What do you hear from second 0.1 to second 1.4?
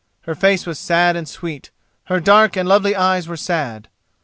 Her face was sad and